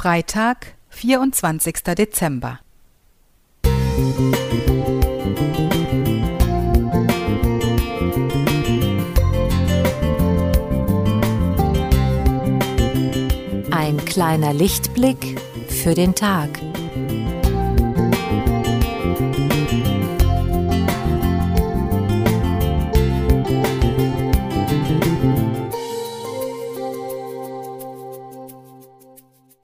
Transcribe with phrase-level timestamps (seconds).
[0.00, 1.82] Freitag, 24.
[1.96, 2.60] Dezember.
[13.72, 16.48] Ein kleiner Lichtblick für den Tag.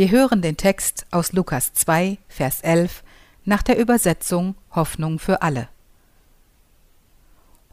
[0.00, 3.04] Wir hören den Text aus Lukas 2, Vers 11
[3.44, 5.68] nach der Übersetzung Hoffnung für alle.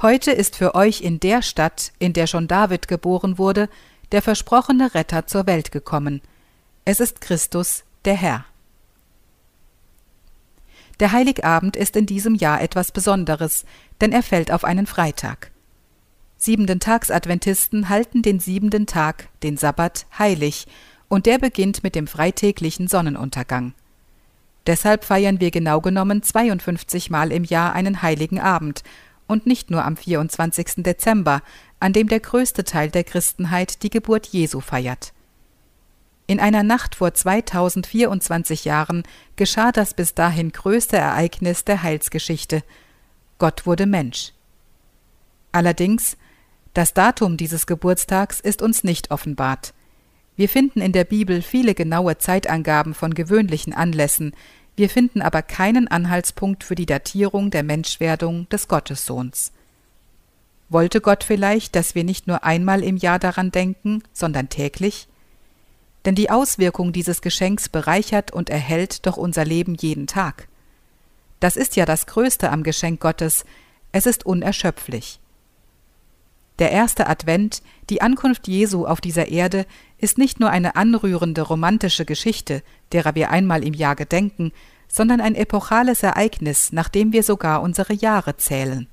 [0.00, 3.68] Heute ist für euch in der Stadt, in der schon David geboren wurde,
[4.10, 6.22] der versprochene Retter zur Welt gekommen.
[6.86, 8.46] Es ist Christus, der Herr.
[11.00, 13.66] Der Heiligabend ist in diesem Jahr etwas Besonderes,
[14.00, 15.50] denn er fällt auf einen Freitag.
[16.38, 20.66] Siebenten Tags-Adventisten halten den siebenten Tag, den Sabbat, heilig
[21.14, 23.72] und der beginnt mit dem freitäglichen Sonnenuntergang.
[24.66, 28.82] Deshalb feiern wir genau genommen 52 Mal im Jahr einen heiligen Abend
[29.28, 30.82] und nicht nur am 24.
[30.82, 31.40] Dezember,
[31.78, 35.12] an dem der größte Teil der Christenheit die Geburt Jesu feiert.
[36.26, 39.04] In einer Nacht vor 2024 Jahren
[39.36, 42.64] geschah das bis dahin größte Ereignis der Heilsgeschichte.
[43.38, 44.32] Gott wurde Mensch.
[45.52, 46.16] Allerdings,
[46.72, 49.74] das Datum dieses Geburtstags ist uns nicht offenbart.
[50.36, 54.34] Wir finden in der Bibel viele genaue Zeitangaben von gewöhnlichen Anlässen,
[54.76, 59.52] wir finden aber keinen Anhaltspunkt für die Datierung der Menschwerdung des Gottessohns.
[60.68, 65.06] Wollte Gott vielleicht, dass wir nicht nur einmal im Jahr daran denken, sondern täglich?
[66.04, 70.48] Denn die Auswirkung dieses Geschenks bereichert und erhält doch unser Leben jeden Tag.
[71.38, 73.44] Das ist ja das Größte am Geschenk Gottes,
[73.92, 75.20] es ist unerschöpflich.
[76.58, 79.66] Der erste Advent, die Ankunft Jesu auf dieser Erde,
[79.98, 84.52] ist nicht nur eine anrührende romantische Geschichte, derer wir einmal im Jahr gedenken,
[84.86, 88.86] sondern ein epochales Ereignis, nach dem wir sogar unsere Jahre zählen.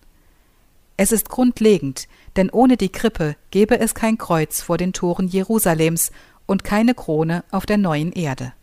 [0.98, 6.12] Es ist grundlegend, denn ohne die Krippe gäbe es kein Kreuz vor den Toren Jerusalems
[6.48, 8.54] und keine Krone auf der neuen Erde.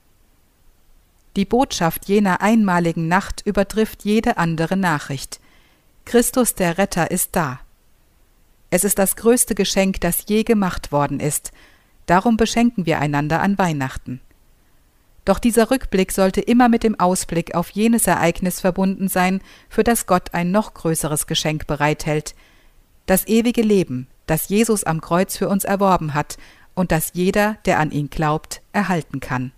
[1.37, 5.41] Die Botschaft jener einmaligen Nacht übertrifft jede andere Nachricht.
[6.05, 7.61] Christus der Retter ist da.
[8.71, 11.53] Es ist das größte Geschenk, das je gemacht worden ist.
[12.07, 14.21] Darum beschenken wir einander an Weihnachten.
[15.25, 20.07] Doch dieser Rückblick sollte immer mit dem Ausblick auf jenes Ereignis verbunden sein, für das
[20.07, 22.35] Gott ein noch größeres Geschenk bereithält,
[23.05, 26.39] das ewige Leben, das Jesus am Kreuz für uns erworben hat
[26.75, 29.53] und das jeder, der an ihn glaubt, erhalten kann.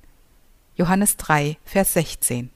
[0.75, 2.50] Johannes 3, Vers 16.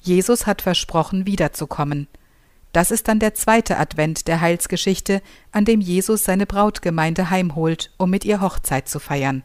[0.00, 2.08] Jesus hat versprochen, wiederzukommen.
[2.74, 8.10] Das ist dann der zweite Advent der Heilsgeschichte, an dem Jesus seine Brautgemeinde heimholt, um
[8.10, 9.44] mit ihr Hochzeit zu feiern.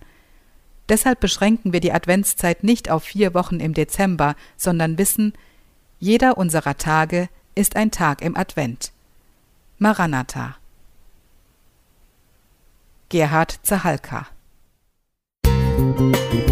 [0.89, 5.33] Deshalb beschränken wir die Adventszeit nicht auf vier Wochen im Dezember, sondern wissen,
[5.99, 8.91] jeder unserer Tage ist ein Tag im Advent.
[9.77, 10.55] Maranatha.
[13.09, 14.25] Gerhard Zahalka
[15.45, 16.48] Musik